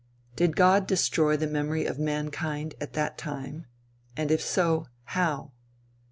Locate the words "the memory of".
1.37-1.99